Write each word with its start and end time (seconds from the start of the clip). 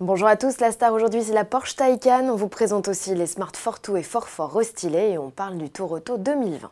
Bonjour 0.00 0.26
à 0.26 0.36
tous, 0.36 0.58
la 0.58 0.72
star 0.72 0.92
aujourd'hui 0.92 1.22
c'est 1.22 1.32
la 1.32 1.44
Porsche 1.44 1.76
Taycan. 1.76 2.28
On 2.28 2.34
vous 2.34 2.48
présente 2.48 2.88
aussi 2.88 3.14
les 3.14 3.28
Smart 3.28 3.52
Fortwo 3.54 3.96
et 3.96 4.02
Fort 4.02 4.28
Fort 4.28 4.52
restylés 4.52 5.10
et 5.10 5.18
on 5.18 5.30
parle 5.30 5.56
du 5.56 5.70
Tour 5.70 5.92
Auto 5.92 6.18
2020. 6.18 6.68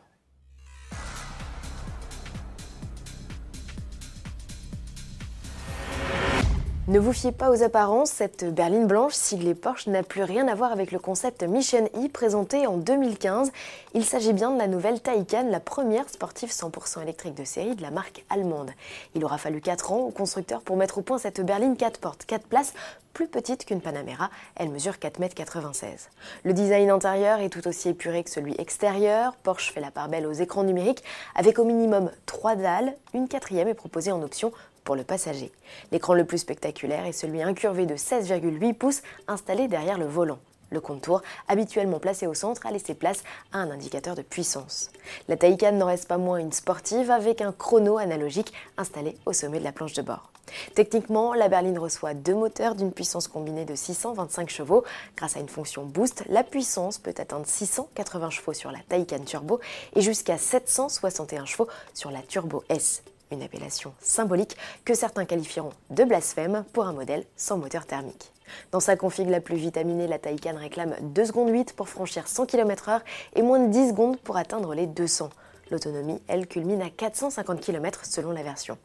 Ne 6.89 6.99
vous 6.99 7.13
fiez 7.13 7.31
pas 7.31 7.53
aux 7.53 7.63
apparences, 7.63 8.11
cette 8.11 8.45
berline 8.53 8.89
blanche 8.89 9.13
siglée 9.13 9.55
Porsche 9.55 9.87
n'a 9.87 10.03
plus 10.03 10.25
rien 10.25 10.49
à 10.49 10.57
voir 10.57 10.73
avec 10.73 10.91
le 10.91 10.99
concept 10.99 11.45
Mission 11.45 11.89
E 11.95 12.09
présenté 12.09 12.67
en 12.67 12.77
2015. 12.77 13.53
Il 13.95 14.05
s'agit 14.05 14.33
bien 14.33 14.51
de 14.51 14.59
la 14.59 14.67
nouvelle 14.67 15.01
Taycan, 15.01 15.47
la 15.49 15.61
première 15.61 16.09
sportive 16.09 16.51
100% 16.51 17.01
électrique 17.03 17.35
de 17.35 17.45
série 17.45 17.77
de 17.77 17.83
la 17.83 17.93
marque 17.93 18.25
allemande. 18.31 18.73
Il 19.15 19.25
aura 19.25 19.39
fallu 19.39 19.61
4 19.61 19.93
ans 19.93 20.01
au 20.01 20.11
constructeur 20.11 20.61
pour 20.61 20.77
mettre 20.77 20.99
au 20.99 21.03
point 21.03 21.19
cette 21.19 21.41
berline 21.41 21.77
4 21.77 22.01
portes, 22.01 22.25
4 22.27 22.49
places, 22.49 22.75
plus 23.13 23.29
petite 23.29 23.65
qu'une 23.65 23.81
Panamera, 23.81 24.31
elle 24.57 24.71
mesure 24.71 24.95
4,96 24.95 25.85
m. 25.85 25.97
Le 26.45 26.53
design 26.53 26.91
intérieur 26.91 27.41
est 27.41 27.49
tout 27.49 27.67
aussi 27.69 27.91
épuré 27.91 28.25
que 28.25 28.31
celui 28.31 28.55
extérieur. 28.59 29.35
Porsche 29.37 29.73
fait 29.73 29.81
la 29.81 29.91
part 29.91 30.09
belle 30.09 30.27
aux 30.27 30.33
écrans 30.33 30.65
numériques 30.65 31.03
avec 31.35 31.59
au 31.59 31.65
minimum 31.65 32.11
3 32.27 32.57
dalles, 32.57 32.97
une 33.15 33.29
quatrième 33.29 33.69
est 33.69 33.75
proposée 33.75 34.13
en 34.13 34.23
option 34.23 34.53
pour 34.85 34.97
le 34.97 35.05
passager. 35.05 35.53
L'écran 35.93 36.15
le 36.15 36.25
plus 36.25 36.39
spectaculaire 36.39 37.07
est 37.07 37.13
celui 37.13 37.43
incurvé 37.43 37.87
de 37.87 37.95
16,8 37.95 38.75
pouces 38.75 39.03
installé 39.29 39.69
derrière 39.69 39.99
le 39.99 40.07
volant. 40.07 40.39
Le 40.73 40.81
contour, 40.81 41.21
habituellement 41.49 41.99
placé 41.99 42.27
au 42.27 42.33
centre, 42.33 42.67
a 42.67 42.71
laissé 42.71 42.95
place 42.95 43.25
à 43.53 43.59
un 43.59 43.71
indicateur 43.71 44.15
de 44.15 44.23
puissance. 44.23 44.91
La 45.29 45.37
Taycan 45.37 45.73
n'en 45.73 45.85
reste 45.85 46.09
pas 46.09 46.17
moins 46.17 46.39
une 46.39 46.51
sportive 46.51 47.11
avec 47.11 47.43
un 47.43 47.53
chrono 47.53 47.99
analogique 47.99 48.55
installé 48.79 49.19
au 49.27 49.35
sommet 49.35 49.59
de 49.59 49.65
la 49.65 49.73
planche 49.73 49.93
de 49.93 50.01
bord. 50.01 50.31
Techniquement, 50.75 51.35
la 51.35 51.49
berline 51.49 51.79
reçoit 51.79 52.15
deux 52.15 52.35
moteurs 52.35 52.75
d'une 52.75 52.91
puissance 52.91 53.29
combinée 53.29 53.67
de 53.67 53.75
625 53.75 54.49
chevaux. 54.49 54.83
Grâce 55.15 55.37
à 55.37 55.41
une 55.41 55.49
fonction 55.49 55.85
boost, 55.85 56.25
la 56.31 56.43
puissance 56.43 56.97
peut 56.97 57.15
atteindre 57.19 57.47
680 57.47 58.31
chevaux 58.31 58.55
sur 58.55 58.73
la 58.73 58.79
Taycan 58.89 59.25
Turbo 59.25 59.61
et 59.95 60.01
jusqu'à 60.01 60.39
761 60.39 61.45
chevaux 61.45 61.69
sur 61.93 62.11
la 62.11 62.23
Turbo 62.23 62.65
S 62.71 63.03
une 63.31 63.43
appellation 63.43 63.95
symbolique 64.01 64.57
que 64.85 64.95
certains 64.95 65.25
qualifieront 65.25 65.73
de 65.91 66.05
blasphème 66.05 66.65
pour 66.73 66.85
un 66.85 66.93
modèle 66.93 67.25
sans 67.37 67.57
moteur 67.57 67.87
thermique. 67.87 68.31
Dans 68.71 68.81
sa 68.81 68.97
config 68.97 69.29
la 69.29 69.41
plus 69.41 69.57
vitaminée, 69.57 70.07
la 70.07 70.19
Taycan 70.19 70.57
réclame 70.57 70.95
2 71.01 71.25
secondes 71.25 71.51
8 71.51 71.75
pour 71.75 71.89
franchir 71.89 72.29
100 72.29 72.47
km/h 72.47 73.01
et 73.37 73.43
moins 73.43 73.61
de 73.61 73.71
10 73.71 73.91
secondes 73.91 74.19
pour 74.19 74.37
atteindre 74.37 74.75
les 74.75 74.87
200. 74.87 75.31
L'autonomie, 75.73 76.21
elle, 76.29 76.47
culmine 76.47 76.83
à 76.83 76.91
450 76.91 77.59
km 77.59 78.05
selon 78.05 78.31
la 78.31 78.43
version. 78.43 78.77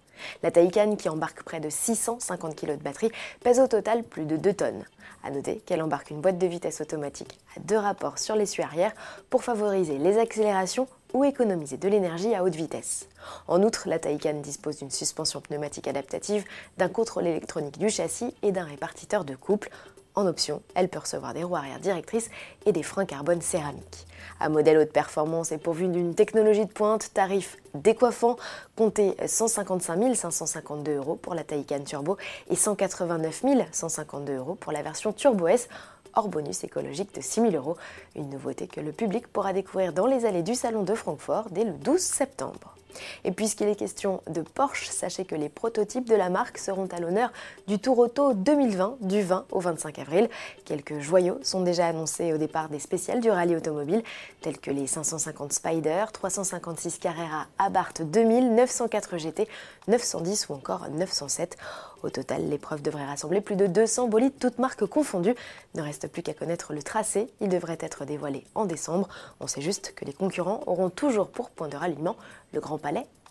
La 0.41 0.51
Taycan, 0.51 0.95
qui 0.95 1.09
embarque 1.09 1.43
près 1.43 1.59
de 1.59 1.69
650 1.69 2.55
kg 2.55 2.77
de 2.77 2.81
batterie, 2.81 3.11
pèse 3.43 3.59
au 3.59 3.67
total 3.67 4.03
plus 4.03 4.23
de 4.23 4.37
2 4.37 4.53
tonnes. 4.53 4.85
A 5.25 5.29
noter 5.29 5.57
qu'elle 5.65 5.81
embarque 5.81 6.11
une 6.11 6.21
boîte 6.21 6.37
de 6.37 6.47
vitesse 6.47 6.79
automatique 6.79 7.37
à 7.57 7.59
deux 7.59 7.75
rapports 7.75 8.19
sur 8.19 8.37
l'essuie 8.37 8.63
arrière 8.63 8.93
pour 9.29 9.43
favoriser 9.43 9.97
les 9.97 10.17
accélérations 10.17 10.87
ou 11.13 11.25
économiser 11.25 11.75
de 11.75 11.89
l'énergie 11.89 12.33
à 12.33 12.41
haute 12.41 12.55
vitesse. 12.55 13.09
En 13.49 13.61
outre, 13.63 13.89
la 13.89 13.99
Taycan 13.99 14.35
dispose 14.35 14.77
d'une 14.77 14.89
suspension 14.89 15.41
pneumatique 15.41 15.89
adaptative, 15.89 16.45
d'un 16.77 16.87
contrôle 16.87 17.27
électronique 17.27 17.77
du 17.77 17.89
châssis 17.89 18.33
et 18.43 18.53
d'un 18.53 18.63
répartiteur 18.63 19.25
de 19.25 19.35
couple. 19.35 19.69
En 20.17 20.25
option, 20.25 20.63
elle 20.73 20.89
peut 20.89 20.97
recevoir 20.97 21.35
des 21.35 21.43
roues 21.43 21.57
arrière 21.57 21.79
directrices 21.79 22.31
et 22.65 22.71
des 22.71 22.81
freins 22.81 23.05
carbone 23.05 23.39
céramique. 23.39 24.07
Un 24.39 24.49
modèle 24.49 24.79
haute 24.79 24.91
performance 24.91 25.51
est 25.51 25.59
pourvu 25.59 25.87
d'une 25.89 26.15
technologie 26.15 26.65
de 26.65 26.71
pointe, 26.71 27.13
tarif 27.13 27.55
décoiffant, 27.75 28.35
comptez 28.75 29.15
155 29.23 30.15
552 30.15 30.95
euros 30.95 31.17
pour 31.17 31.35
la 31.35 31.43
Taycan 31.43 31.83
Turbo 31.83 32.17
et 32.49 32.55
189 32.55 33.43
152 33.71 34.33
euros 34.33 34.55
pour 34.55 34.71
la 34.71 34.81
version 34.81 35.13
Turbo 35.13 35.49
S 35.49 35.69
hors 36.15 36.29
bonus 36.29 36.63
écologique 36.63 37.13
de 37.13 37.21
6 37.21 37.51
000 37.51 37.53
euros. 37.53 37.77
Une 38.15 38.31
nouveauté 38.31 38.65
que 38.65 38.81
le 38.81 38.93
public 38.93 39.27
pourra 39.27 39.53
découvrir 39.53 39.93
dans 39.93 40.07
les 40.07 40.25
allées 40.25 40.41
du 40.41 40.55
Salon 40.55 40.81
de 40.81 40.95
Francfort 40.95 41.51
dès 41.51 41.63
le 41.63 41.73
12 41.73 41.99
septembre. 41.99 42.75
Et 43.23 43.31
puisqu'il 43.31 43.67
est 43.67 43.75
question 43.75 44.21
de 44.27 44.41
Porsche, 44.41 44.87
sachez 44.89 45.25
que 45.25 45.35
les 45.35 45.49
prototypes 45.49 46.07
de 46.07 46.15
la 46.15 46.29
marque 46.29 46.57
seront 46.57 46.87
à 46.87 46.99
l'honneur 46.99 47.31
du 47.67 47.79
Tour 47.79 47.99
Auto 47.99 48.33
2020 48.33 48.97
du 49.01 49.21
20 49.21 49.45
au 49.51 49.59
25 49.59 49.99
avril. 49.99 50.29
Quelques 50.65 50.99
joyaux 50.99 51.39
sont 51.43 51.61
déjà 51.61 51.87
annoncés 51.87 52.33
au 52.33 52.37
départ 52.37 52.69
des 52.69 52.79
spéciales 52.79 53.21
du 53.21 53.29
rallye 53.29 53.55
automobile, 53.55 54.03
tels 54.41 54.59
que 54.59 54.71
les 54.71 54.87
550 54.87 55.53
Spider, 55.53 56.05
356 56.11 56.99
Carrera 56.99 57.47
Abarth 57.57 58.01
2000, 58.01 58.55
904 58.55 59.17
GT, 59.17 59.47
910 59.87 60.49
ou 60.49 60.53
encore 60.53 60.87
907. 60.89 61.57
Au 62.03 62.09
total, 62.09 62.47
l'épreuve 62.47 62.81
devrait 62.81 63.05
rassembler 63.05 63.41
plus 63.41 63.55
de 63.55 63.65
200 63.65 64.07
bolides, 64.07 64.37
toutes 64.39 64.59
marques 64.59 64.85
confondues. 64.85 65.35
Ne 65.73 65.81
reste 65.81 66.07
plus 66.07 66.21
qu'à 66.21 66.33
connaître 66.33 66.73
le 66.73 66.83
tracé, 66.83 67.27
il 67.41 67.49
devrait 67.49 67.77
être 67.81 68.05
dévoilé 68.05 68.43
en 68.53 68.65
décembre. 68.65 69.07
On 69.39 69.47
sait 69.47 69.61
juste 69.61 69.93
que 69.95 70.05
les 70.05 70.13
concurrents 70.13 70.61
auront 70.67 70.89
toujours 70.89 71.29
pour 71.29 71.49
point 71.49 71.67
de 71.67 71.75
ralliement 71.75 72.15
le 72.53 72.59
Grand 72.59 72.77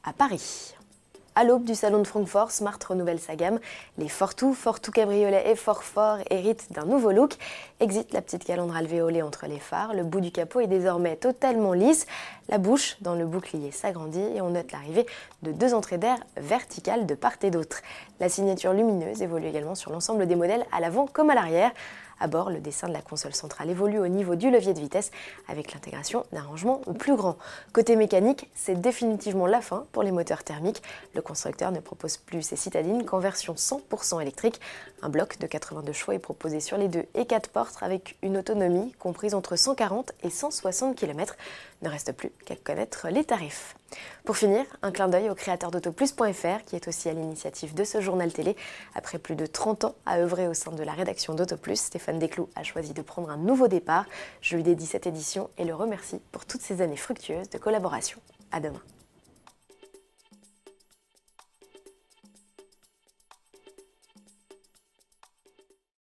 À 0.05 0.13
Paris. 0.13 0.75
À 1.35 1.43
l'aube 1.43 1.65
du 1.65 1.75
salon 1.75 2.01
de 2.01 2.07
Francfort, 2.07 2.51
Smart 2.51 2.79
renouvelle 2.87 3.19
sa 3.19 3.37
gamme. 3.37 3.59
Les 3.97 4.09
Fortou, 4.09 4.53
Fortou 4.53 4.91
Cabriolet 4.91 5.51
et 5.51 5.55
Fort 5.55 5.83
Fort 5.83 6.19
héritent 6.29 6.71
d'un 6.73 6.85
nouveau 6.85 7.11
look. 7.11 7.37
Exit 7.81 8.13
la 8.13 8.21
petite 8.21 8.45
calandre 8.45 8.77
alvéolée 8.77 9.23
entre 9.23 9.47
les 9.47 9.59
phares. 9.59 9.95
Le 9.95 10.05
bout 10.05 10.21
du 10.21 10.31
capot 10.31 10.61
est 10.61 10.67
désormais 10.67 11.17
totalement 11.17 11.73
lisse. 11.73 12.07
La 12.51 12.59
bouche 12.59 12.99
dans 13.01 13.15
le 13.15 13.25
bouclier 13.25 13.71
s'agrandit 13.71 14.21
et 14.35 14.43
on 14.43 14.51
note 14.51 14.73
l'arrivée 14.73 15.07
de 15.43 15.53
deux 15.53 15.73
entrées 15.73 15.99
d'air 15.99 16.19
verticales 16.37 17.07
de 17.07 17.15
part 17.15 17.37
et 17.43 17.51
d'autre. 17.51 17.81
La 18.21 18.29
signature 18.29 18.75
lumineuse 18.75 19.23
évolue 19.23 19.47
également 19.47 19.75
sur 19.75 19.91
l'ensemble 19.91 20.27
des 20.27 20.37
modèles 20.37 20.67
à 20.71 20.81
l'avant 20.81 21.07
comme 21.07 21.31
à 21.31 21.35
l'arrière. 21.35 21.71
À 22.19 22.29
bord, 22.29 22.51
le 22.51 22.61
dessin 22.61 22.89
de 22.89 22.93
la 22.93 23.03
console 23.03 23.35
centrale 23.35 23.69
évolue 23.69 23.99
au 23.99 24.09
niveau 24.09 24.37
du 24.37 24.51
levier 24.51 24.73
de 24.73 24.81
vitesse 24.81 25.11
avec 25.49 25.75
l'intégration 25.75 26.25
d'un 26.33 26.43
rangement 26.43 26.81
plus 26.99 27.15
grand. 27.15 27.37
Côté 27.73 27.95
mécanique, 27.95 28.49
c'est 28.55 28.81
définitivement 28.81 29.47
la 29.47 29.61
fin 29.61 29.87
pour 29.93 30.03
les 30.03 30.13
moteurs 30.13 30.43
thermiques. 30.43 30.83
Le 31.15 31.21
constructeur 31.21 31.73
ne 31.73 31.81
propose 31.81 32.17
plus 32.17 32.43
ses 32.43 32.57
citadines 32.57 33.05
qu'en 33.05 33.19
version 33.19 33.55
100% 33.55 34.23
électrique. 34.23 34.61
Un 35.03 35.11
bloc 35.11 35.39
de 35.39 35.47
82 35.47 35.93
chevaux 35.93 36.13
est 36.13 36.19
proposé 36.19 36.61
sur 36.61 36.79
les 36.79 36.89
deux 36.89 37.05
et 37.15 37.27
quatre 37.27 37.51
portes 37.51 37.83
avec 37.83 38.17
une 38.23 38.39
autonomie 38.39 38.93
comprise 38.99 39.35
entre 39.35 39.57
140 39.57 40.13
et 40.23 40.31
160 40.31 40.97
km. 40.97 41.37
Ne 41.83 41.91
reste 41.91 42.13
plus 42.13 42.31
qu'à 42.47 42.57
connaître 42.57 43.09
les 43.09 43.25
tarifs. 43.25 43.77
Pour 44.25 44.37
finir, 44.37 44.65
un 44.83 44.91
clin 44.91 45.09
d'œil 45.09 45.31
au 45.31 45.35
créateur 45.35 45.71
d'autoplus.fr 45.71 46.65
qui 46.67 46.77
est 46.77 46.89
aussi 46.89 47.09
à 47.09 47.13
l'initiative 47.13 47.75
de 47.75 47.85
ce 47.85 48.01
journal 48.01 48.33
télé. 48.33 48.57
Après 48.95 49.19
plus 49.19 49.37
de 49.37 49.47
30 49.47 49.85
ans 49.85 49.95
à 50.05 50.19
œuvrer 50.19 50.49
au 50.49 50.55
sein 50.55 50.73
de 50.73 50.83
la 50.83 50.93
rédaction 50.93 51.35
d'Autoplus, 51.35 51.77
Stéphane 51.77 52.19
Desclous 52.19 52.49
a 52.57 52.63
choisi 52.63 52.93
de 52.93 53.03
prendre 53.03 53.31
un 53.31 53.37
nouveau 53.37 53.69
départ. 53.69 54.07
Je 54.41 54.57
lui 54.57 54.63
dédie 54.63 54.87
cette 54.87 55.07
édition 55.07 55.51
et 55.59 55.65
le 55.65 55.75
remercie 55.75 56.21
pour 56.33 56.45
toutes 56.45 56.63
ces 56.63 56.83
années 56.83 56.97
fructueuses 56.97 57.51
de 57.51 57.59
collaboration. 57.59 58.19
À 58.51 58.61
demain. 58.61 58.83